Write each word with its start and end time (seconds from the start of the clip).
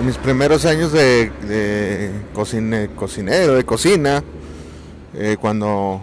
en 0.00 0.06
mis 0.06 0.16
primeros 0.16 0.64
años 0.64 0.92
de, 0.92 1.30
de 1.46 2.10
cocinero, 2.32 3.54
de 3.54 3.64
cocina, 3.64 4.24
eh, 5.14 5.36
cuando 5.38 6.00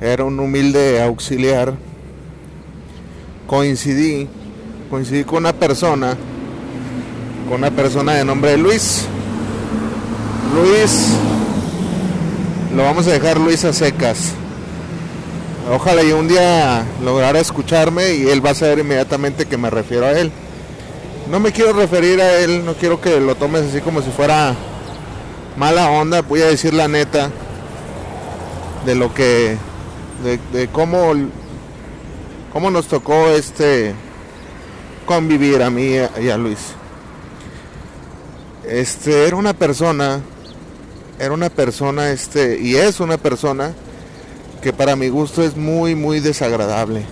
era 0.00 0.24
un 0.24 0.40
humilde 0.40 1.00
auxiliar, 1.00 1.74
coincidí, 3.46 4.28
coincidí 4.90 5.22
con 5.22 5.38
una 5.38 5.52
persona, 5.52 6.16
con 7.48 7.58
una 7.58 7.70
persona 7.70 8.14
de 8.14 8.24
nombre 8.24 8.56
Luis. 8.56 9.04
Luis, 10.56 11.12
lo 12.74 12.82
vamos 12.82 13.06
a 13.06 13.12
dejar 13.12 13.38
Luis 13.38 13.64
a 13.64 13.72
secas. 13.72 14.32
Ojalá 15.72 16.02
y 16.02 16.10
un 16.10 16.26
día 16.26 16.84
lograra 17.04 17.38
escucharme 17.38 18.14
y 18.14 18.26
él 18.26 18.44
va 18.44 18.50
a 18.50 18.54
saber 18.54 18.80
inmediatamente 18.80 19.46
que 19.46 19.56
me 19.56 19.70
refiero 19.70 20.06
a 20.06 20.12
él 20.18 20.32
no 21.30 21.40
me 21.40 21.52
quiero 21.52 21.72
referir 21.72 22.20
a 22.20 22.38
él, 22.40 22.64
no 22.64 22.74
quiero 22.74 23.00
que 23.00 23.20
lo 23.20 23.34
tomes 23.34 23.62
así 23.62 23.80
como 23.80 24.00
si 24.02 24.10
fuera 24.10 24.54
mala 25.56 25.90
onda, 25.90 26.22
voy 26.22 26.42
a 26.42 26.46
decir 26.46 26.74
la 26.74 26.86
neta 26.86 27.30
de 28.84 28.94
lo 28.94 29.12
que, 29.12 29.56
de, 30.52 30.68
cómo, 30.68 31.12
cómo 32.52 32.70
nos 32.70 32.86
tocó 32.86 33.28
este 33.28 33.94
convivir 35.04 35.62
a 35.62 35.70
mí 35.70 35.94
y 36.20 36.28
a 36.28 36.36
Luis. 36.36 36.58
Este 38.64 39.26
era 39.26 39.36
una 39.36 39.54
persona, 39.54 40.20
era 41.18 41.32
una 41.32 41.50
persona, 41.50 42.10
este, 42.10 42.60
y 42.60 42.76
es 42.76 43.00
una 43.00 43.16
persona 43.16 43.72
que 44.60 44.72
para 44.72 44.96
mi 44.96 45.08
gusto 45.08 45.42
es 45.42 45.56
muy, 45.56 45.94
muy 45.94 46.20
desagradable. 46.20 47.04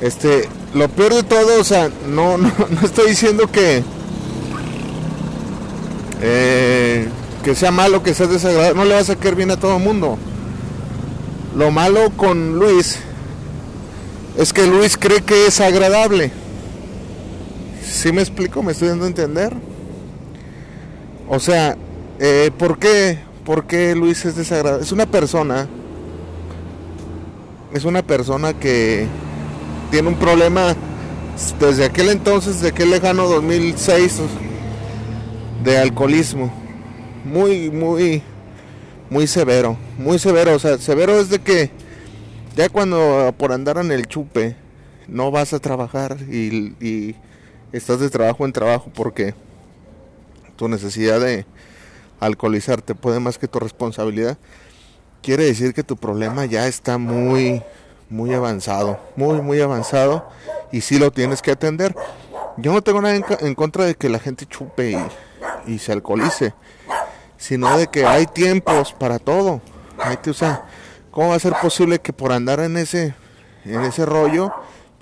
Este, 0.00 0.48
lo 0.76 0.88
peor 0.90 1.14
de 1.14 1.22
todo, 1.22 1.60
o 1.60 1.64
sea, 1.64 1.90
no, 2.08 2.36
no, 2.36 2.50
estoy 2.84 3.10
diciendo 3.10 3.50
que 3.50 3.82
eh, 6.20 7.08
que 7.42 7.54
sea 7.54 7.70
malo, 7.70 8.02
que 8.02 8.14
sea 8.14 8.26
desagradable, 8.26 8.74
no 8.74 8.84
le 8.84 8.94
va 8.94 9.00
a 9.00 9.04
sacar 9.04 9.34
bien 9.34 9.50
a 9.50 9.56
todo 9.56 9.76
el 9.76 9.82
mundo. 9.82 10.18
Lo 11.56 11.70
malo 11.70 12.10
con 12.16 12.58
Luis 12.58 12.98
es 14.36 14.52
que 14.52 14.66
Luis 14.66 14.96
cree 14.96 15.22
que 15.22 15.46
es 15.46 15.60
agradable. 15.60 16.30
¿Sí 17.82 18.12
me 18.12 18.20
explico? 18.20 18.62
¿Me 18.62 18.72
estoy 18.72 18.88
dando 18.88 19.04
a 19.04 19.08
entender? 19.08 19.54
O 21.28 21.38
sea, 21.38 21.76
eh, 22.18 22.50
¿por 22.58 22.78
qué? 22.78 23.18
¿Por 23.44 23.66
qué 23.66 23.94
Luis 23.94 24.24
es 24.24 24.36
desagradable? 24.36 24.84
Es 24.84 24.92
una 24.92 25.06
persona, 25.06 25.68
es 27.72 27.84
una 27.84 28.02
persona 28.02 28.52
que 28.54 29.06
tiene 29.90 30.08
un 30.08 30.16
problema 30.16 30.74
desde 31.60 31.84
aquel 31.84 32.08
entonces, 32.08 32.60
de 32.60 32.68
aquel 32.68 32.90
lejano 32.90 33.28
2006, 33.28 34.20
de 35.64 35.78
alcoholismo. 35.78 36.52
Muy, 37.24 37.70
muy, 37.70 38.22
muy 39.10 39.26
severo. 39.26 39.76
Muy 39.98 40.18
severo. 40.18 40.54
O 40.54 40.58
sea, 40.58 40.78
severo 40.78 41.18
es 41.18 41.28
de 41.28 41.38
que 41.40 41.70
ya 42.56 42.68
cuando 42.68 43.34
por 43.36 43.52
andar 43.52 43.78
en 43.78 43.92
el 43.92 44.06
chupe 44.06 44.56
no 45.08 45.30
vas 45.30 45.52
a 45.52 45.58
trabajar 45.58 46.16
y, 46.30 46.74
y 46.80 47.16
estás 47.72 48.00
de 48.00 48.10
trabajo 48.10 48.44
en 48.44 48.52
trabajo 48.52 48.90
porque 48.94 49.34
tu 50.56 50.68
necesidad 50.68 51.20
de 51.20 51.46
alcoholizarte 52.18 52.94
puede 52.94 53.20
más 53.20 53.38
que 53.38 53.46
tu 53.46 53.58
responsabilidad, 53.58 54.38
quiere 55.22 55.44
decir 55.44 55.74
que 55.74 55.82
tu 55.82 55.96
problema 55.96 56.46
ya 56.46 56.66
está 56.66 56.98
muy 56.98 57.62
muy 58.08 58.32
avanzado, 58.34 59.00
muy, 59.16 59.40
muy 59.40 59.60
avanzado 59.60 60.28
y 60.72 60.80
si 60.80 60.98
lo 60.98 61.10
tienes 61.10 61.42
que 61.42 61.50
atender. 61.50 61.94
Yo 62.56 62.72
no 62.72 62.82
tengo 62.82 63.02
nada 63.02 63.14
en, 63.14 63.54
contra 63.54 63.84
de 63.84 63.94
que 63.94 64.08
la 64.08 64.18
gente 64.18 64.46
chupe 64.46 64.98
y, 65.66 65.78
se 65.78 65.92
alcoholice, 65.92 66.54
sino 67.36 67.76
de 67.76 67.88
que 67.88 68.06
hay 68.06 68.26
tiempos 68.26 68.94
para 68.94 69.18
todo. 69.18 69.60
Hay 69.98 70.16
que, 70.18 70.30
o 70.30 70.34
¿cómo 71.10 71.30
va 71.30 71.34
a 71.34 71.40
ser 71.40 71.54
posible 71.60 71.98
que 71.98 72.12
por 72.12 72.32
andar 72.32 72.60
en 72.60 72.76
ese, 72.76 73.14
en 73.64 73.82
ese 73.82 74.06
rollo 74.06 74.52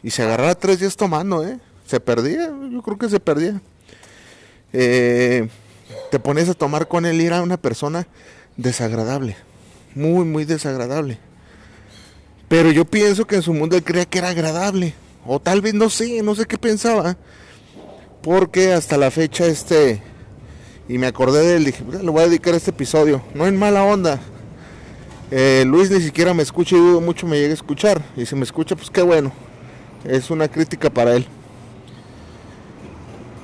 y 0.03 0.11
se 0.11 0.23
agarrara 0.23 0.55
tres 0.55 0.81
días 0.81 0.97
tomando, 0.97 1.47
eh? 1.47 1.59
Se 1.87 2.01
perdía, 2.01 2.51
yo 2.71 2.83
creo 2.83 2.99
que 2.99 3.09
se 3.09 3.21
perdía. 3.21 3.61
Eh, 4.73 5.49
te 6.11 6.19
pones 6.19 6.49
a 6.49 6.55
tomar 6.55 6.89
con 6.89 7.07
él 7.07 7.21
y 7.21 7.27
era 7.27 7.43
una 7.43 7.57
persona 7.57 8.07
desagradable, 8.57 9.37
muy, 9.95 10.25
muy 10.25 10.45
desagradable. 10.45 11.19
Pero 12.49 12.71
yo 12.71 12.85
pienso 12.85 13.25
que 13.25 13.37
en 13.37 13.43
su 13.43 13.53
mundo 13.53 13.77
él 13.77 13.85
creía 13.85 14.05
que 14.05 14.19
era 14.19 14.29
agradable. 14.29 14.95
O 15.27 15.41
tal 15.41 15.61
vez 15.61 15.75
no 15.75 15.89
sé, 15.89 16.23
no 16.23 16.35
sé 16.35 16.47
qué 16.47 16.59
pensaba. 16.59 17.17
Porque 18.23 18.73
hasta 18.73 18.97
la 18.97 19.11
fecha 19.11 19.47
este... 19.47 20.03
Y 20.87 20.99
me 20.99 21.07
acordé 21.07 21.43
de 21.47 21.57
él, 21.57 21.65
dije, 21.65 21.83
le 22.03 22.11
voy 22.11 22.23
a 22.23 22.27
dedicar 22.27 22.55
este 22.55 22.71
episodio. 22.71 23.23
No 23.33 23.47
en 23.47 23.57
mala 23.57 23.85
onda. 23.85 24.21
Eh, 25.31 25.65
Luis 25.67 25.91
ni 25.91 26.01
siquiera 26.01 26.35
me 26.35 26.43
escucha 26.43 26.77
y 26.77 26.79
dudo 26.79 27.01
mucho 27.01 27.27
me 27.27 27.37
llegue 27.37 27.53
a 27.53 27.55
escuchar. 27.55 28.03
Y 28.17 28.27
si 28.27 28.37
me 28.37 28.45
escucha, 28.45 28.77
pues 28.77 28.91
qué 28.91 29.01
bueno. 29.01 29.33
Es 30.05 30.31
una 30.31 30.47
crítica 30.47 30.91
para 30.91 31.15
él. 31.15 31.27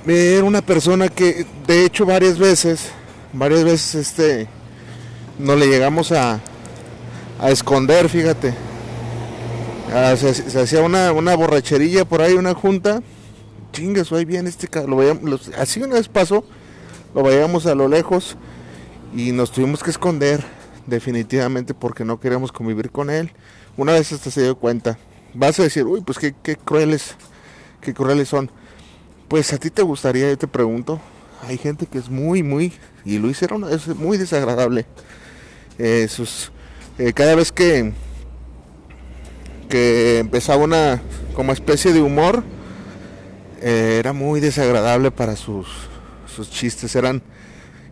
Era 0.06 0.44
una 0.44 0.60
persona 0.60 1.08
que, 1.08 1.46
de 1.66 1.86
hecho, 1.86 2.04
varias 2.04 2.38
veces, 2.38 2.90
varias 3.32 3.64
veces, 3.64 3.94
este, 3.94 4.48
no 5.38 5.56
le 5.56 5.66
llegamos 5.66 6.12
a, 6.12 6.40
a 7.38 7.50
esconder, 7.50 8.08
fíjate 8.08 8.69
Ah, 9.92 10.14
se, 10.16 10.60
hacía 10.60 10.82
una, 10.82 11.10
borracherilla 11.34 12.04
por 12.04 12.22
ahí, 12.22 12.34
una 12.34 12.54
junta. 12.54 13.02
Chingas, 13.72 14.12
ahí 14.12 14.24
bien 14.24 14.46
este 14.46 14.68
lo 14.86 14.96
veíamos, 14.96 15.50
así 15.56 15.82
una 15.82 15.94
vez 15.94 16.08
pasó, 16.08 16.44
lo 17.14 17.22
veíamos 17.22 17.66
a 17.66 17.74
lo 17.74 17.88
lejos 17.88 18.36
y 19.14 19.32
nos 19.32 19.50
tuvimos 19.50 19.82
que 19.82 19.90
esconder 19.90 20.44
definitivamente 20.86 21.74
porque 21.74 22.04
no 22.04 22.20
queríamos 22.20 22.52
convivir 22.52 22.90
con 22.90 23.10
él. 23.10 23.32
Una 23.76 23.92
vez 23.92 24.12
hasta 24.12 24.30
se 24.30 24.42
dio 24.42 24.56
cuenta. 24.56 24.96
Vas 25.34 25.58
a 25.58 25.64
decir, 25.64 25.84
uy, 25.86 26.02
pues 26.02 26.18
qué, 26.18 26.34
qué 26.40 26.54
crueles, 26.54 27.16
qué 27.80 27.92
crueles 27.92 28.28
son. 28.28 28.48
Pues 29.26 29.52
a 29.52 29.58
ti 29.58 29.70
te 29.70 29.82
gustaría, 29.82 30.28
yo 30.28 30.38
te 30.38 30.46
pregunto. 30.46 31.00
Hay 31.48 31.58
gente 31.58 31.86
que 31.86 31.98
es 31.98 32.08
muy, 32.08 32.44
muy, 32.44 32.72
y 33.04 33.16
era 33.16 33.56
una, 33.56 33.70
es 33.70 33.88
muy 33.88 34.18
desagradable. 34.18 34.86
Eh, 35.78 36.06
sus, 36.08 36.52
eh, 36.98 37.12
cada 37.12 37.34
vez 37.34 37.50
que 37.50 37.92
que 39.70 40.18
empezaba 40.18 40.62
una 40.62 41.00
como 41.34 41.52
especie 41.52 41.94
de 41.94 42.02
humor. 42.02 42.44
Eh, 43.62 43.96
era 43.98 44.12
muy 44.12 44.40
desagradable 44.40 45.10
para 45.10 45.36
sus, 45.36 45.66
sus 46.34 46.50
chistes, 46.50 46.94
eran 46.96 47.22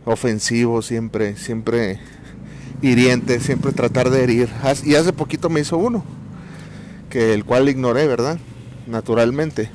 ofensivos 0.04 0.86
siempre, 0.86 1.36
siempre 1.36 2.00
hirientes, 2.82 3.42
siempre 3.42 3.72
tratar 3.72 4.10
de 4.10 4.22
herir. 4.22 4.48
Y 4.84 4.94
hace 4.94 5.12
poquito 5.12 5.48
me 5.48 5.60
hizo 5.60 5.78
uno, 5.78 6.04
que 7.08 7.32
el 7.32 7.44
cual 7.44 7.68
ignoré, 7.68 8.06
¿verdad? 8.06 8.38
Naturalmente. 8.86 9.70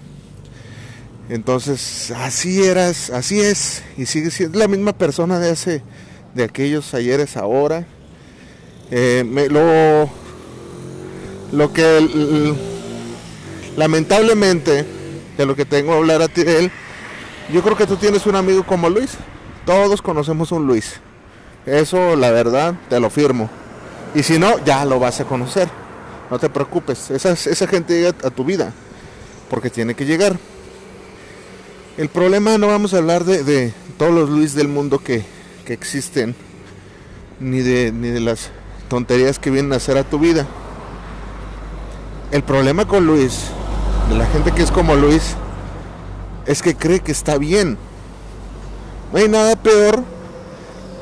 Entonces, 1.29 2.11
así 2.11 2.63
eras, 2.63 3.09
así 3.09 3.39
es, 3.39 3.81
y 3.97 4.05
sigue 4.05 4.29
siendo 4.29 4.59
la 4.59 4.67
misma 4.67 4.93
persona 4.93 5.39
de 5.39 5.51
hace, 5.51 5.81
de 6.35 6.43
aquellos 6.43 6.93
ayeres 6.93 7.37
ahora. 7.37 7.87
Eh, 8.91 9.23
me, 9.25 9.47
lo, 9.47 10.09
lo 11.53 11.71
que 11.71 12.53
lamentablemente, 13.77 14.85
de 15.37 15.45
lo 15.45 15.55
que 15.55 15.65
tengo 15.65 15.91
que 15.91 15.97
hablar 15.97 16.21
a 16.21 16.27
ti 16.27 16.43
de 16.43 16.59
él, 16.59 16.71
yo 17.51 17.61
creo 17.61 17.77
que 17.77 17.85
tú 17.85 17.95
tienes 17.95 18.25
un 18.25 18.35
amigo 18.35 18.63
como 18.63 18.89
Luis. 18.89 19.11
Todos 19.65 20.01
conocemos 20.01 20.51
un 20.51 20.65
Luis. 20.65 20.95
Eso, 21.65 22.15
la 22.15 22.31
verdad, 22.31 22.73
te 22.89 22.99
lo 22.99 23.09
firmo. 23.09 23.49
Y 24.15 24.23
si 24.23 24.39
no, 24.39 24.63
ya 24.65 24.83
lo 24.85 24.99
vas 24.99 25.19
a 25.19 25.25
conocer. 25.25 25.69
No 26.29 26.39
te 26.39 26.49
preocupes, 26.49 27.11
esa, 27.11 27.31
esa 27.31 27.67
gente 27.67 27.93
llega 27.93 28.15
a 28.23 28.31
tu 28.31 28.43
vida, 28.43 28.73
porque 29.49 29.69
tiene 29.69 29.93
que 29.93 30.05
llegar. 30.05 30.37
El 31.97 32.09
problema 32.09 32.57
no 32.57 32.67
vamos 32.67 32.93
a 32.95 32.97
hablar 32.97 33.23
de, 33.23 33.43
de 33.43 33.73
todos 33.99 34.11
los 34.11 34.29
Luis 34.29 34.55
del 34.55 34.67
mundo 34.67 34.97
que, 34.97 35.23
que 35.65 35.73
existen, 35.73 36.33
ni 37.39 37.61
de, 37.61 37.91
ni 37.91 38.09
de 38.09 38.19
las 38.19 38.49
tonterías 38.89 39.37
que 39.37 39.51
vienen 39.51 39.73
a 39.73 39.75
hacer 39.75 39.97
a 39.97 40.03
tu 40.03 40.17
vida. 40.17 40.47
El 42.33 42.41
problema 42.41 42.87
con 42.87 43.05
Luis, 43.05 43.41
de 44.09 44.15
la 44.15 44.25
gente 44.25 44.51
que 44.53 44.63
es 44.63 44.71
como 44.71 44.95
Luis, 44.95 45.35
es 46.47 46.63
que 46.63 46.75
cree 46.75 46.99
que 46.99 47.11
está 47.11 47.37
bien. 47.37 47.77
No 49.11 49.19
hay 49.19 49.29
nada 49.29 49.55
peor 49.55 50.01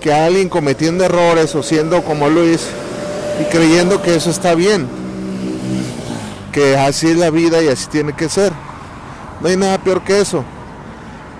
que 0.02 0.14
alguien 0.14 0.50
cometiendo 0.50 1.06
errores 1.06 1.56
o 1.56 1.64
siendo 1.64 2.04
como 2.04 2.28
Luis 2.28 2.68
y 3.40 3.46
creyendo 3.46 4.02
que 4.02 4.14
eso 4.14 4.30
está 4.30 4.56
bien. 4.56 4.90
Que 6.52 6.76
así 6.76 7.08
es 7.08 7.16
la 7.16 7.30
vida 7.30 7.64
y 7.64 7.70
así 7.70 7.88
tiene 7.88 8.12
que 8.12 8.28
ser. 8.28 8.52
No 9.40 9.48
hay 9.48 9.56
nada 9.56 9.78
peor 9.78 10.04
que 10.04 10.20
eso. 10.20 10.44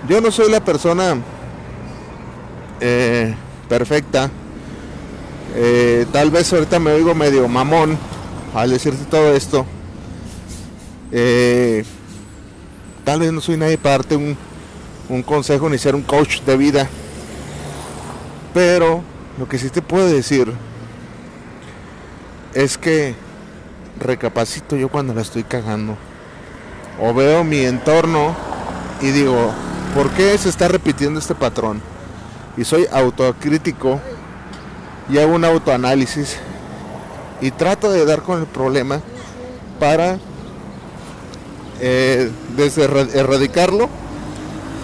Yo 0.08 0.22
no 0.22 0.30
soy 0.30 0.50
la 0.50 0.64
persona 0.64 1.18
eh, 2.80 3.34
perfecta. 3.68 4.30
Eh, 5.54 6.06
tal 6.10 6.30
vez 6.30 6.50
ahorita 6.50 6.78
me 6.78 6.92
oigo 6.92 7.14
medio 7.14 7.46
mamón 7.46 7.98
al 8.54 8.70
decirte 8.70 9.04
todo 9.04 9.34
esto. 9.34 9.66
Eh, 11.12 11.84
tal 13.04 13.20
vez 13.20 13.32
no 13.32 13.40
soy 13.40 13.58
nadie 13.58 13.76
para 13.76 13.98
darte 13.98 14.16
un, 14.16 14.36
un 15.08 15.22
consejo 15.22 15.68
ni 15.68 15.78
ser 15.78 15.94
un 15.94 16.02
coach 16.02 16.40
de 16.40 16.56
vida. 16.56 16.88
Pero 18.54 19.02
lo 19.38 19.48
que 19.48 19.58
sí 19.58 19.68
te 19.70 19.82
puedo 19.82 20.06
decir 20.06 20.52
es 22.54 22.78
que 22.78 23.14
recapacito 23.98 24.76
yo 24.76 24.88
cuando 24.88 25.14
la 25.14 25.22
estoy 25.22 25.44
cagando. 25.44 25.96
O 27.00 27.14
veo 27.14 27.44
mi 27.44 27.60
entorno 27.60 28.34
y 29.00 29.10
digo, 29.10 29.52
¿por 29.94 30.10
qué 30.10 30.36
se 30.38 30.48
está 30.48 30.68
repitiendo 30.68 31.18
este 31.18 31.34
patrón? 31.34 31.80
Y 32.56 32.64
soy 32.64 32.86
autocrítico 32.90 34.00
y 35.08 35.18
hago 35.18 35.34
un 35.34 35.44
autoanálisis 35.44 36.38
y 37.40 37.50
trato 37.50 37.90
de 37.90 38.04
dar 38.04 38.22
con 38.22 38.40
el 38.40 38.46
problema 38.46 39.00
para 39.80 40.18
eh, 41.84 42.30
desde 42.56 42.84
erradicarlo 42.84 43.88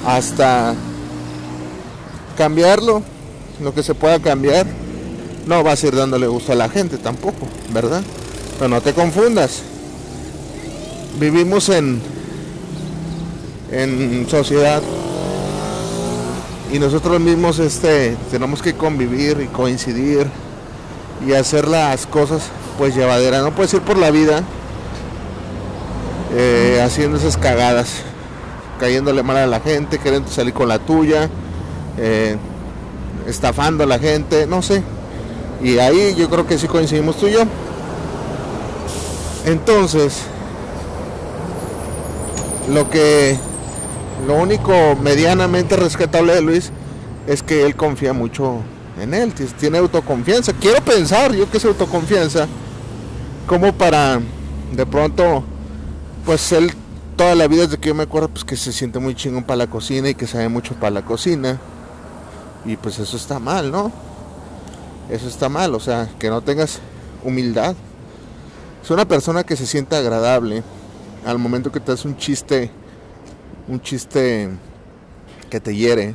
hasta 0.05 0.75
cambiarlo, 2.37 3.05
lo 3.63 3.73
que 3.73 3.85
se 3.85 3.95
pueda 3.95 4.19
cambiar. 4.19 4.67
No 5.47 5.63
vas 5.63 5.83
a 5.83 5.87
ir 5.87 5.95
dándole 5.95 6.27
gusto 6.27 6.53
a 6.53 6.57
la 6.57 6.69
gente 6.69 6.99
tampoco, 6.99 7.47
¿verdad? 7.73 8.03
Pero 8.59 8.69
no 8.69 8.81
te 8.81 8.95
confundas. 8.95 9.63
Vivimos 11.21 11.69
en, 11.69 12.01
en 13.71 14.27
sociedad 14.29 14.83
y 16.73 16.81
nosotros 16.81 17.21
mismos 17.21 17.61
este, 17.61 18.17
tenemos 18.33 18.61
que 18.61 18.75
convivir 18.75 19.41
y 19.41 19.47
coincidir 19.47 20.27
y 21.25 21.33
hacer 21.33 21.69
las 21.69 22.09
cosas 22.09 22.43
pues 22.77 22.97
llevaderas. 22.97 23.45
No 23.45 23.55
puedes 23.55 23.73
ir 23.73 23.83
por 23.83 23.99
la 23.99 24.11
vida 24.11 24.43
eh, 26.35 26.81
haciendo 26.85 27.19
esas 27.19 27.37
cagadas, 27.37 28.03
cayéndole 28.79 29.23
mal 29.23 29.37
a 29.37 29.47
la 29.47 29.61
gente, 29.61 29.99
queriendo 29.99 30.31
salir 30.31 30.53
con 30.53 30.69
la 30.69 30.79
tuya, 30.79 31.29
eh, 31.97 32.37
estafando 33.27 33.85
a 33.85 33.87
la 33.87 33.99
gente, 33.99 34.47
no 34.47 34.63
sé. 34.63 34.83
Y 35.63 35.79
ahí 35.79 36.15
yo 36.17 36.29
creo 36.31 36.47
que 36.47 36.59
sí 36.59 36.67
coincidimos 36.67 37.17
tú 37.17 37.27
y 37.27 37.33
yo. 37.33 37.43
Entonces, 39.45 40.23
lo 42.73 42.91
que 42.91 43.39
lo 44.27 44.35
único 44.35 44.73
medianamente 45.01 45.77
rescatable 45.77 46.35
de 46.35 46.43
Luis 46.43 46.71
es 47.27 47.43
que 47.43 47.65
él 47.65 47.77
confía 47.77 48.13
mucho 48.13 48.63
en 49.01 49.15
él, 49.15 49.33
tiene 49.59 49.79
autoconfianza. 49.79 50.53
Quiero 50.53 50.83
pensar 50.83 51.33
yo 51.33 51.51
que 51.51 51.59
es 51.59 51.65
autoconfianza 51.65 52.47
como 53.47 53.73
para 53.73 54.21
de 54.73 54.87
pronto, 54.87 55.45
pues 56.29 56.53
él 56.53 56.71
toda 57.17 57.35
la 57.35 57.49
vida 57.49 57.63
desde 57.63 57.79
que 57.79 57.89
yo 57.89 57.95
me 57.95 58.03
acuerdo, 58.03 58.29
pues 58.29 58.45
que 58.45 58.55
se 58.55 58.71
siente 58.71 58.99
muy 58.99 59.15
chingón 59.15 59.45
para 59.45 59.57
la 59.57 59.67
cocina 59.67 60.11
y 60.11 60.15
que 60.15 60.27
sabe 60.27 60.51
mucho 60.51 60.75
para 60.75 60.91
la 60.91 61.03
cocina. 61.03 61.59
Y 62.67 62.77
pues 62.77 62.99
eso 62.99 63.17
está 63.17 63.39
mal, 63.39 63.73
¿no? 63.73 63.91
Eso 65.09 65.27
está 65.27 65.49
mal, 65.49 65.75
o 65.75 65.81
sea, 65.81 66.11
que 66.19 66.29
no 66.29 66.43
tengas 66.43 66.81
humildad. 67.25 67.75
Es 68.85 68.91
una 68.91 69.09
persona 69.09 69.43
que 69.43 69.57
se 69.57 69.65
siente 69.65 69.97
agradable 69.97 70.63
al 71.25 71.39
momento 71.39 71.73
que 71.73 71.81
te 71.81 71.93
hace 71.93 72.07
un 72.07 72.19
chiste 72.19 72.71
un 73.67 73.81
chiste 73.81 74.51
que 75.49 75.61
te 75.61 75.75
hiere. 75.75 76.15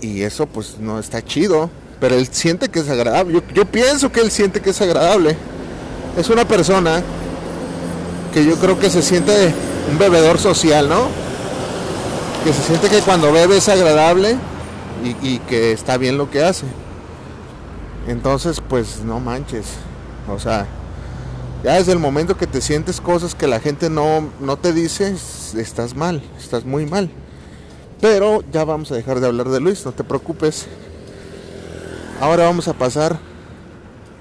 Y 0.00 0.22
eso 0.22 0.46
pues 0.46 0.76
no 0.80 0.98
está 0.98 1.24
chido. 1.24 1.70
Pero 2.00 2.16
él 2.16 2.26
siente 2.32 2.68
que 2.68 2.80
es 2.80 2.88
agradable. 2.88 3.44
Yo, 3.54 3.64
pienso 3.64 4.10
que 4.10 4.22
él 4.22 4.32
siente 4.32 4.60
que 4.60 4.70
es 4.70 4.80
agradable. 4.80 5.36
Es 6.16 6.30
una 6.30 6.48
persona 6.48 7.00
que 8.32 8.44
yo 8.44 8.56
creo 8.56 8.78
que 8.78 8.90
se 8.90 9.02
siente 9.02 9.52
un 9.90 9.98
bebedor 9.98 10.38
social, 10.38 10.88
¿no? 10.88 11.08
Que 12.44 12.52
se 12.52 12.62
siente 12.62 12.88
que 12.88 13.00
cuando 13.00 13.32
bebe 13.32 13.56
es 13.56 13.68
agradable 13.68 14.36
y, 15.22 15.38
que 15.40 15.72
está 15.72 15.96
bien 15.96 16.18
lo 16.18 16.30
que 16.30 16.42
hace. 16.42 16.66
Entonces, 18.06 18.60
pues 18.66 19.02
no 19.04 19.20
manches. 19.20 19.66
O 20.28 20.38
sea, 20.38 20.66
ya 21.64 21.74
desde 21.74 21.92
el 21.92 21.98
momento 21.98 22.36
que 22.36 22.46
te 22.46 22.60
sientes 22.60 23.00
cosas 23.00 23.34
que 23.34 23.46
la 23.46 23.60
gente 23.60 23.90
no, 23.90 24.28
no 24.40 24.56
te 24.56 24.72
dice, 24.72 25.14
estás 25.56 25.94
mal, 25.94 26.22
estás 26.38 26.64
muy 26.64 26.86
mal. 26.86 27.10
Pero 28.00 28.42
ya 28.52 28.64
vamos 28.64 28.92
a 28.92 28.94
dejar 28.94 29.20
de 29.20 29.26
hablar 29.26 29.48
de 29.48 29.60
Luis, 29.60 29.84
no 29.84 29.92
te 29.92 30.04
preocupes. 30.04 30.66
Ahora 32.20 32.44
vamos 32.44 32.68
a 32.68 32.72
pasar 32.72 33.18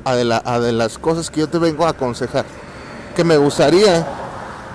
a 0.03 0.11
a 0.11 0.59
de 0.59 0.71
las 0.71 0.97
cosas 0.97 1.29
que 1.29 1.41
yo 1.41 1.49
te 1.49 1.57
vengo 1.57 1.85
a 1.85 1.89
aconsejar. 1.89 2.45
Que 3.17 3.23
me 3.23 3.37
gustaría 3.37 4.05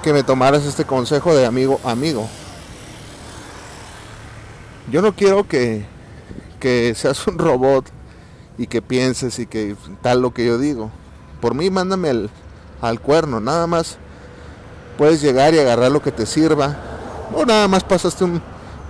que 0.03 0.13
me 0.13 0.25
tomaras 0.25 0.65
este 0.65 0.85
consejo 0.85 1.33
de 1.33 1.47
amigo 1.47 1.79
amigo. 1.85 2.29
Yo 4.91 5.01
no 5.01 5.15
quiero 5.15 5.47
que, 5.47 5.87
que 6.59 6.93
seas 6.97 7.25
un 7.29 7.39
robot 7.39 7.87
y 8.59 8.67
que 8.67 8.83
pienses 8.83 9.39
y 9.39 9.47
que 9.47 9.77
tal 10.03 10.23
lo 10.23 10.35
que 10.35 10.45
yo 10.45 10.59
digo. 10.59 10.91
Por 11.41 11.55
mí 11.55 11.71
mándame 11.71 12.11
el, 12.11 12.31
al 12.81 12.99
cuerno, 12.99 13.39
nada 13.39 13.69
más 13.69 13.99
puedes 14.99 15.23
llegar 15.23 15.55
y 15.55 15.61
agarrar 15.61 15.93
lo 15.93 16.03
que 16.03 16.11
te 16.11 16.27
sirva, 16.27 16.77
o 17.33 17.47
nada 17.47 17.69
más 17.69 17.85
pasaste 17.85 18.25
un 18.25 18.43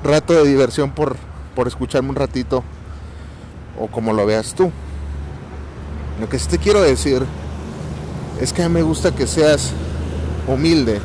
rato 0.03 0.33
de 0.33 0.49
diversión 0.49 0.93
por, 0.93 1.15
por 1.55 1.69
escucharme 1.69 2.09
un 2.09 2.17
ratito, 2.17 2.65
o 3.79 3.87
como 3.89 4.15
lo 4.15 4.25
veas 4.25 4.55
tú. 4.55 4.73
Lo 6.19 6.31
que 6.31 6.39
sí 6.39 6.49
te 6.49 6.57
quiero 6.57 6.81
decir 6.81 7.27
es 8.43 8.53
que 8.53 8.69
me 8.69 8.83
gusta 8.83 9.15
que 9.15 9.27
seas 9.27 9.71
humilde, 10.47 11.01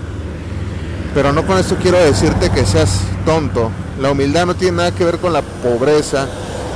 pero 1.14 1.32
no 1.32 1.46
con 1.46 1.58
esto 1.58 1.78
quiero 1.82 1.98
decirte 1.98 2.50
que 2.50 2.66
seas 2.66 3.02
tonto. 3.26 3.72
La 4.00 4.12
humildad 4.12 4.46
no 4.46 4.56
tiene 4.56 4.78
nada 4.78 4.92
que 4.92 5.06
ver 5.06 5.20
con 5.20 5.34
la 5.34 5.42
pobreza, 5.42 6.28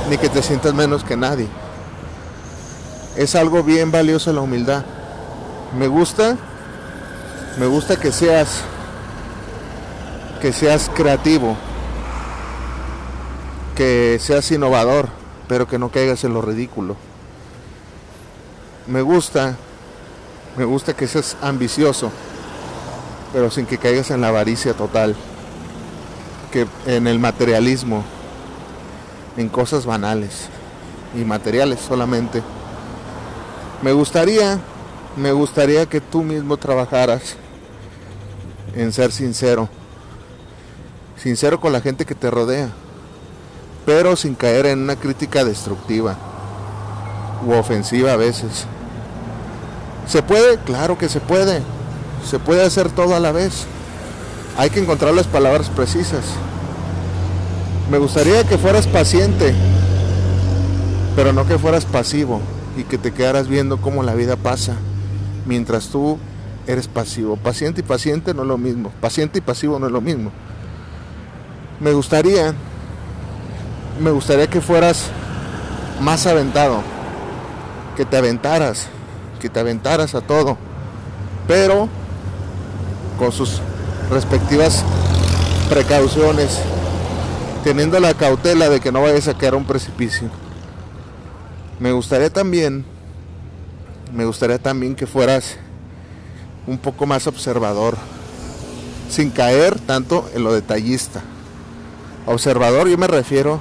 ni 0.08 0.18
que 0.18 0.28
te 0.28 0.42
sientas 0.42 0.72
menos 0.72 1.04
que 1.04 1.16
nadie. 1.16 1.48
Es 3.16 3.34
algo 3.34 3.62
bien 3.62 3.90
valioso 3.90 4.32
la 4.32 4.40
humildad 4.40 4.84
me 5.76 5.86
gusta, 5.86 6.36
me 7.58 7.66
gusta 7.66 7.96
que 7.96 8.12
seas, 8.12 8.62
que 10.40 10.52
seas 10.52 10.90
creativo, 10.94 11.56
que 13.74 14.18
seas 14.20 14.50
innovador, 14.50 15.08
pero 15.48 15.66
que 15.66 15.78
no 15.78 15.88
caigas 15.90 16.24
en 16.24 16.34
lo 16.34 16.42
ridículo. 16.42 16.96
Me 18.86 19.00
gusta, 19.00 19.56
me 20.56 20.64
gusta 20.64 20.94
que 20.94 21.06
seas 21.06 21.36
ambicioso, 21.42 22.10
pero 23.32 23.50
sin 23.50 23.66
que 23.66 23.78
caigas 23.78 24.10
en 24.10 24.20
la 24.20 24.28
avaricia 24.28 24.74
total, 24.74 25.16
que 26.50 26.66
en 26.86 27.06
el 27.06 27.18
materialismo, 27.18 28.04
en 29.36 29.48
cosas 29.48 29.86
banales 29.86 30.48
y 31.14 31.24
materiales 31.24 31.80
solamente. 31.80 32.42
Me 33.82 33.92
gustaría 33.92 34.60
me 35.16 35.32
gustaría 35.32 35.84
que 35.86 36.00
tú 36.00 36.22
mismo 36.22 36.56
trabajaras 36.56 37.36
en 38.74 38.92
ser 38.92 39.12
sincero. 39.12 39.68
Sincero 41.16 41.60
con 41.60 41.72
la 41.72 41.80
gente 41.80 42.06
que 42.06 42.14
te 42.14 42.30
rodea. 42.30 42.70
Pero 43.84 44.16
sin 44.16 44.34
caer 44.34 44.66
en 44.66 44.80
una 44.80 44.96
crítica 44.96 45.44
destructiva 45.44 46.16
u 47.44 47.52
ofensiva 47.52 48.12
a 48.12 48.16
veces. 48.16 48.66
¿Se 50.06 50.22
puede? 50.22 50.58
Claro 50.58 50.98
que 50.98 51.08
se 51.08 51.20
puede. 51.20 51.62
Se 52.28 52.38
puede 52.38 52.64
hacer 52.64 52.90
todo 52.90 53.14
a 53.14 53.20
la 53.20 53.32
vez. 53.32 53.66
Hay 54.56 54.70
que 54.70 54.80
encontrar 54.80 55.14
las 55.14 55.26
palabras 55.26 55.70
precisas. 55.70 56.24
Me 57.90 57.98
gustaría 57.98 58.44
que 58.44 58.58
fueras 58.58 58.86
paciente, 58.86 59.54
pero 61.16 61.32
no 61.32 61.46
que 61.46 61.58
fueras 61.58 61.84
pasivo 61.84 62.40
y 62.76 62.84
que 62.84 62.98
te 62.98 63.12
quedaras 63.12 63.48
viendo 63.48 63.80
cómo 63.80 64.02
la 64.02 64.14
vida 64.14 64.36
pasa 64.36 64.76
mientras 65.46 65.88
tú 65.88 66.18
eres 66.66 66.88
pasivo. 66.88 67.36
Paciente 67.36 67.80
y 67.80 67.84
paciente 67.84 68.34
no 68.34 68.42
es 68.42 68.48
lo 68.48 68.58
mismo. 68.58 68.92
Paciente 69.00 69.38
y 69.38 69.42
pasivo 69.42 69.78
no 69.78 69.86
es 69.86 69.92
lo 69.92 70.00
mismo. 70.00 70.30
Me 71.80 71.92
gustaría, 71.92 72.54
me 74.00 74.10
gustaría 74.10 74.48
que 74.48 74.60
fueras 74.60 75.10
más 76.00 76.26
aventado, 76.26 76.80
que 77.96 78.04
te 78.04 78.16
aventaras, 78.16 78.86
que 79.42 79.50
te 79.50 79.58
aventaras 79.58 80.14
a 80.14 80.20
todo, 80.20 80.56
pero 81.48 81.88
con 83.18 83.32
sus 83.32 83.60
respectivas 84.08 84.84
precauciones, 85.68 86.60
teniendo 87.64 87.98
la 87.98 88.14
cautela 88.14 88.68
de 88.68 88.78
que 88.78 88.92
no 88.92 89.02
vayas 89.02 89.26
a 89.26 89.36
caer 89.36 89.54
a 89.54 89.56
un 89.56 89.64
precipicio. 89.64 90.28
Me 91.80 91.90
gustaría 91.90 92.30
también, 92.30 92.84
me 94.14 94.24
gustaría 94.24 94.60
también 94.60 94.94
que 94.94 95.08
fueras 95.08 95.56
un 96.68 96.78
poco 96.78 97.04
más 97.04 97.26
observador, 97.26 97.96
sin 99.10 99.30
caer 99.30 99.80
tanto 99.80 100.30
en 100.36 100.44
lo 100.44 100.52
detallista. 100.52 101.20
Observador 102.26 102.86
yo 102.86 102.96
me 102.96 103.08
refiero 103.08 103.60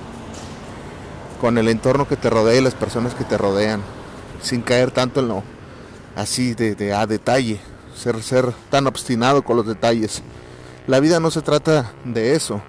con 1.42 1.58
el 1.58 1.68
entorno 1.70 2.08
que 2.08 2.18
te 2.18 2.30
rodea 2.30 2.60
y 2.60 2.64
las 2.64 2.76
personas 2.76 3.16
que 3.16 3.24
te 3.24 3.36
rodean, 3.36 3.82
sin 4.44 4.62
caer 4.62 4.92
tanto 4.92 5.22
en 5.22 5.30
lo 5.30 5.44
así 6.16 6.54
de, 6.54 6.94
a 6.94 7.06
detalle, 7.08 7.60
ser, 7.96 8.22
ser 8.24 8.54
tan 8.70 8.88
obstinado 8.88 9.44
con 9.44 9.58
los 9.58 9.68
detalles. 9.68 10.22
La 10.88 11.00
vida 11.00 11.20
no 11.20 11.32
se 11.32 11.42
trata 11.42 11.94
de 12.06 12.36
eso, 12.36 12.62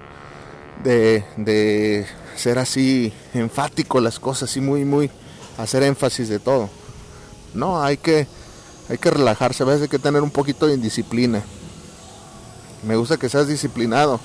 de, 0.85 1.25
de 1.37 2.07
ser 2.37 2.59
así 2.59 3.13
enfático 3.35 4.01
las 4.01 4.19
cosas 4.19 4.57
y 4.57 4.61
muy, 4.61 4.85
muy 4.85 5.11
hacer 5.59 5.83
énfasis 5.83 6.29
de 6.29 6.39
todo. 6.39 6.69
No, 7.55 7.83
hay 7.83 7.97
que 7.97 8.27
hay 8.89 8.99
que 8.99 9.11
relajarse, 9.11 9.63
a 9.63 9.67
veces 9.67 9.83
hay 9.83 9.89
que 9.89 9.99
tener 9.99 10.23
un 10.23 10.31
poquito 10.31 10.67
de 10.67 10.75
indisciplina. 10.75 11.43
Me 12.83 12.97
gusta 12.97 13.17
que 13.17 13.29
seas 13.29 13.47
disciplinado, 13.47 14.21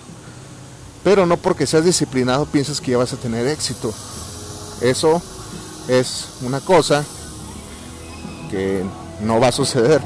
pero 1.03 1.25
no 1.25 1.37
porque 1.37 1.67
seas 1.67 1.85
disciplinado 1.85 2.45
piensas 2.45 2.81
que 2.81 2.91
ya 2.91 2.97
vas 2.97 3.13
a 3.13 3.17
tener 3.17 3.47
éxito. 3.47 3.93
Eso 4.81 5.21
es 5.87 6.25
una 6.41 6.59
cosa 6.59 7.05
que 8.49 8.83
no 9.21 9.39
va 9.39 9.47
a 9.47 9.51
suceder. 9.51 10.01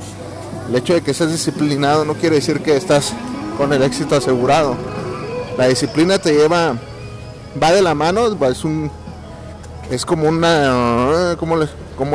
El 0.69 0.75
hecho 0.75 0.93
de 0.93 1.01
que 1.01 1.13
seas 1.13 1.31
disciplinado 1.31 2.05
no 2.05 2.13
quiere 2.13 2.37
decir 2.37 2.61
que 2.61 2.77
estás 2.77 3.13
con 3.57 3.73
el 3.73 3.83
éxito 3.83 4.15
asegurado. 4.15 4.75
La 5.57 5.67
disciplina 5.67 6.17
te 6.17 6.33
lleva, 6.33 6.75
va 7.61 7.71
de 7.71 7.81
la 7.81 7.93
mano, 7.93 8.27
es 8.47 8.63
un, 8.63 8.89
es 9.89 10.05
como 10.05 10.29
una, 10.29 11.35
como, 11.37 11.57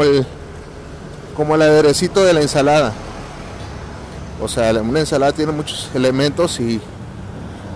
el 0.02 0.26
como 1.36 1.54
el 1.54 1.62
aderecito 1.62 2.24
de 2.24 2.32
la 2.32 2.40
ensalada. 2.40 2.92
O 4.42 4.48
sea, 4.48 4.72
una 4.80 5.00
ensalada 5.00 5.32
tiene 5.32 5.52
muchos 5.52 5.90
elementos 5.94 6.60
y, 6.60 6.80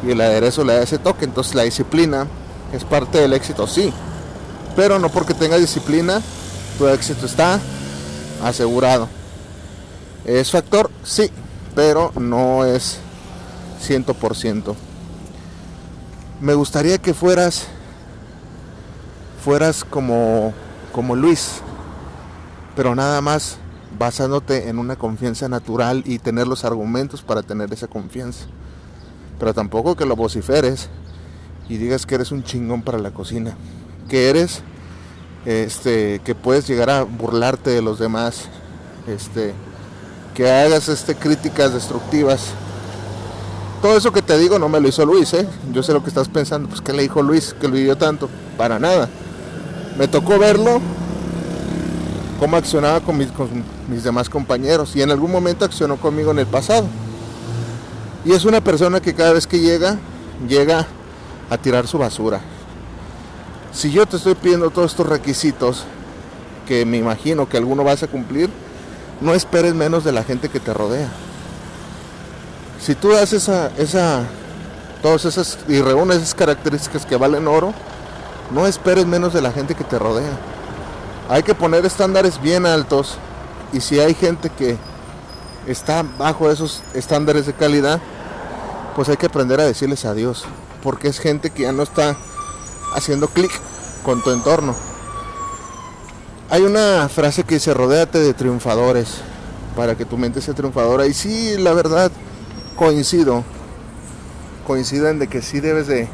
y 0.06 0.10
el 0.10 0.20
aderezo 0.20 0.64
le 0.64 0.74
da 0.74 0.82
ese 0.82 0.98
toque. 0.98 1.24
Entonces 1.24 1.54
la 1.54 1.62
disciplina 1.62 2.26
es 2.72 2.84
parte 2.84 3.18
del 3.18 3.32
éxito, 3.34 3.66
sí. 3.66 3.92
Pero 4.76 4.98
no 4.98 5.10
porque 5.10 5.34
tengas 5.34 5.60
disciplina, 5.60 6.22
tu 6.78 6.88
éxito 6.88 7.26
está 7.26 7.60
asegurado. 8.42 9.08
¿Es 10.24 10.50
factor? 10.50 10.90
Sí, 11.02 11.30
pero 11.74 12.12
no 12.18 12.64
es 12.64 12.98
100%. 13.86 14.74
Me 16.40 16.54
gustaría 16.54 16.98
que 16.98 17.14
fueras 17.14 17.66
fueras 19.42 19.84
como 19.84 20.52
como 20.92 21.16
Luis, 21.16 21.60
pero 22.74 22.94
nada 22.94 23.20
más 23.20 23.58
basándote 23.98 24.68
en 24.68 24.78
una 24.78 24.96
confianza 24.96 25.48
natural 25.48 26.02
y 26.06 26.18
tener 26.18 26.46
los 26.46 26.64
argumentos 26.64 27.22
para 27.22 27.42
tener 27.42 27.72
esa 27.72 27.86
confianza. 27.86 28.46
Pero 29.38 29.54
tampoco 29.54 29.96
que 29.96 30.06
lo 30.06 30.16
vociferes 30.16 30.88
y 31.68 31.76
digas 31.76 32.06
que 32.06 32.16
eres 32.16 32.32
un 32.32 32.42
chingón 32.42 32.82
para 32.82 32.98
la 32.98 33.12
cocina, 33.12 33.56
que 34.08 34.28
eres 34.28 34.62
este 35.44 36.20
que 36.24 36.34
puedes 36.34 36.66
llegar 36.66 36.90
a 36.90 37.02
burlarte 37.02 37.70
de 37.70 37.82
los 37.82 37.98
demás, 37.98 38.48
este 39.06 39.54
que 40.34 40.50
hagas 40.50 40.88
este 40.88 41.14
críticas 41.14 41.72
destructivas. 41.72 42.48
Todo 43.82 43.96
eso 43.96 44.12
que 44.12 44.22
te 44.22 44.36
digo 44.36 44.58
no 44.58 44.68
me 44.68 44.80
lo 44.80 44.88
hizo 44.88 45.04
Luis, 45.06 45.32
¿eh? 45.32 45.48
Yo 45.72 45.82
sé 45.82 45.92
lo 45.92 46.02
que 46.02 46.08
estás 46.08 46.28
pensando, 46.28 46.68
pues 46.68 46.80
que 46.80 46.92
le 46.92 47.02
dijo 47.02 47.22
Luis 47.22 47.54
que 47.58 47.68
lo 47.68 47.74
vivió 47.74 47.96
tanto, 47.96 48.28
para 48.56 48.78
nada. 48.78 49.08
Me 49.98 50.06
tocó 50.06 50.38
verlo 50.38 50.80
cómo 52.38 52.56
accionaba 52.56 53.00
con 53.00 53.16
mis, 53.16 53.28
mis 53.88 54.04
demás 54.04 54.28
compañeros 54.28 54.94
y 54.96 55.02
en 55.02 55.10
algún 55.10 55.30
momento 55.30 55.64
accionó 55.64 55.96
conmigo 55.96 56.30
en 56.30 56.40
el 56.40 56.46
pasado. 56.46 56.86
Y 58.24 58.32
es 58.32 58.44
una 58.44 58.60
persona 58.60 59.00
que 59.00 59.14
cada 59.14 59.32
vez 59.32 59.46
que 59.46 59.60
llega, 59.60 59.98
llega 60.46 60.86
a 61.48 61.56
tirar 61.56 61.86
su 61.86 61.98
basura. 61.98 62.40
Si 63.72 63.90
yo 63.90 64.06
te 64.06 64.16
estoy 64.16 64.34
pidiendo 64.34 64.70
todos 64.70 64.92
estos 64.92 65.06
requisitos, 65.06 65.84
que 66.66 66.84
me 66.84 66.96
imagino 66.96 67.48
que 67.48 67.56
alguno 67.56 67.84
vas 67.84 68.02
a 68.02 68.08
cumplir, 68.08 68.50
no 69.20 69.34
esperes 69.34 69.74
menos 69.74 70.04
de 70.04 70.12
la 70.12 70.24
gente 70.24 70.48
que 70.48 70.60
te 70.60 70.72
rodea. 70.72 71.08
Si 72.80 72.94
tú 72.94 73.10
das 73.10 73.32
esa, 73.32 73.70
esa, 73.76 74.24
todas 75.02 75.24
esas 75.24 75.58
y 75.68 75.80
reúnes 75.80 76.18
esas 76.18 76.34
características 76.34 77.06
que 77.06 77.16
valen 77.16 77.46
oro, 77.46 77.74
no 78.50 78.66
esperes 78.66 79.06
menos 79.06 79.32
de 79.32 79.42
la 79.42 79.52
gente 79.52 79.74
que 79.74 79.84
te 79.84 79.98
rodea 79.98 80.38
hay 81.30 81.44
que 81.44 81.54
poner 81.54 81.86
estándares 81.86 82.42
bien 82.42 82.66
altos 82.66 83.16
y 83.72 83.80
si 83.80 84.00
hay 84.00 84.14
gente 84.14 84.50
que 84.50 84.76
está 85.68 86.04
bajo 86.18 86.50
esos 86.50 86.82
estándares 86.92 87.46
de 87.46 87.52
calidad, 87.52 88.00
pues 88.96 89.08
hay 89.08 89.16
que 89.16 89.26
aprender 89.26 89.60
a 89.60 89.64
decirles 89.64 90.04
adiós, 90.04 90.44
porque 90.82 91.06
es 91.06 91.20
gente 91.20 91.50
que 91.50 91.62
ya 91.62 91.72
no 91.72 91.84
está 91.84 92.16
haciendo 92.94 93.28
clic 93.28 93.50
con 94.04 94.22
tu 94.22 94.30
entorno. 94.30 94.74
Hay 96.50 96.62
una 96.62 97.08
frase 97.08 97.44
que 97.44 97.54
dice, 97.54 97.72
rodéate 97.74 98.18
de 98.18 98.34
triunfadores 98.34 99.18
para 99.76 99.94
que 99.94 100.04
tu 100.04 100.16
mente 100.16 100.40
sea 100.40 100.54
triunfadora. 100.54 101.06
Y 101.06 101.14
sí, 101.14 101.56
la 101.58 101.72
verdad, 101.72 102.10
coincido. 102.76 103.44
Coincido 104.66 105.08
en 105.08 105.18
de 105.18 105.28
que 105.28 105.42
sí 105.42 105.60
debes 105.60 105.86
de, 105.86 106.08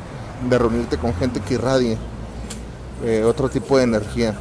reunirte 0.50 0.98
con 0.98 1.14
gente 1.14 1.40
que 1.40 1.54
irradie 1.54 1.96
eh, 3.04 3.24
otro 3.24 3.48
tipo 3.48 3.78
de 3.78 3.84
energía. 3.84 4.36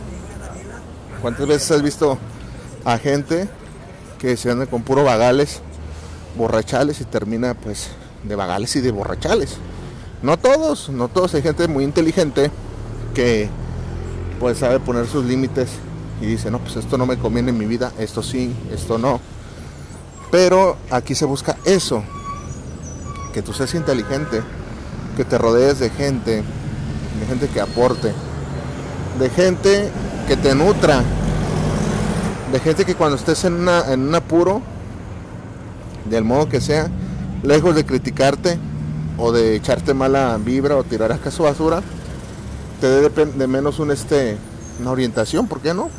¿Cuántas 1.21 1.47
veces 1.47 1.71
has 1.71 1.81
visto 1.81 2.17
a 2.83 2.97
gente 2.97 3.47
que 4.19 4.37
se 4.37 4.51
anda 4.51 4.65
con 4.65 4.83
puro 4.83 5.03
vagales, 5.03 5.61
borrachales 6.37 6.99
y 7.01 7.05
termina 7.05 7.53
pues 7.53 7.89
de 8.23 8.35
vagales 8.35 8.75
y 8.75 8.81
de 8.81 8.91
borrachales? 8.91 9.57
No 10.21 10.37
todos, 10.37 10.89
no 10.89 11.07
todos, 11.07 11.33
hay 11.35 11.41
gente 11.41 11.67
muy 11.67 11.83
inteligente 11.83 12.51
que 13.13 13.49
pues 14.39 14.57
sabe 14.57 14.79
poner 14.79 15.07
sus 15.07 15.25
límites 15.25 15.69
y 16.21 16.25
dice, 16.25 16.49
no, 16.49 16.59
pues 16.59 16.75
esto 16.77 16.97
no 16.97 17.05
me 17.05 17.17
conviene 17.17 17.51
en 17.51 17.57
mi 17.57 17.65
vida, 17.65 17.91
esto 17.99 18.23
sí, 18.23 18.55
esto 18.71 18.97
no. 18.97 19.19
Pero 20.31 20.77
aquí 20.89 21.15
se 21.15 21.25
busca 21.25 21.57
eso, 21.65 22.03
que 23.33 23.41
tú 23.41 23.53
seas 23.53 23.73
inteligente, 23.75 24.41
que 25.15 25.25
te 25.25 25.37
rodees 25.37 25.79
de 25.79 25.89
gente, 25.89 26.43
de 27.19 27.25
gente 27.27 27.47
que 27.47 27.61
aporte, 27.61 28.13
de 29.19 29.29
gente 29.29 29.89
que 30.27 30.37
te 30.37 30.55
nutra, 30.55 31.03
de 32.51 32.59
gente 32.59 32.85
que 32.85 32.95
cuando 32.95 33.17
estés 33.17 33.43
en, 33.45 33.67
en 33.67 34.07
un 34.07 34.15
apuro, 34.15 34.61
del 36.09 36.23
modo 36.23 36.49
que 36.49 36.61
sea, 36.61 36.89
lejos 37.43 37.75
de 37.75 37.85
criticarte 37.85 38.57
o 39.17 39.31
de 39.31 39.55
echarte 39.55 39.93
mala 39.93 40.37
vibra 40.37 40.75
o 40.77 40.83
tirar 40.83 41.11
a 41.11 41.31
su 41.31 41.43
basura, 41.43 41.81
te 42.81 42.87
dé 42.87 43.09
de, 43.09 43.47
menos 43.47 43.79
un 43.79 43.91
este, 43.91 44.37
una 44.79 44.91
orientación, 44.91 45.47
¿por 45.47 45.61
qué 45.61 45.73
no? 45.73 45.89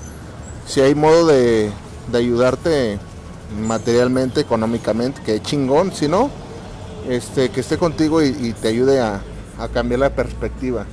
Si 0.66 0.80
hay 0.80 0.94
modo 0.94 1.26
de, 1.26 1.70
de 2.12 2.18
ayudarte 2.18 2.98
materialmente, 3.60 4.40
económicamente, 4.40 5.22
que 5.22 5.40
chingón, 5.40 5.92
si 5.92 6.08
no, 6.08 6.30
este, 7.08 7.50
que 7.50 7.60
esté 7.60 7.78
contigo 7.78 8.22
y, 8.22 8.26
y 8.26 8.52
te 8.52 8.68
ayude 8.68 9.00
a, 9.00 9.22
a 9.58 9.68
cambiar 9.68 10.00
la 10.00 10.10
perspectiva. 10.10 10.84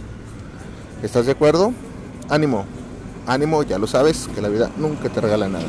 ¿Estás 1.02 1.26
de 1.26 1.34
acuerdo? 1.34 1.74
Ánimo, 2.30 2.66
ánimo, 3.28 3.64
ya 3.64 3.78
lo 3.78 3.88
sabes, 3.88 4.30
que 4.34 4.42
la 4.42 4.48
vida 4.48 4.72
nunca 4.78 5.10
te 5.10 5.20
regala 5.20 5.50
nada. 5.50 5.66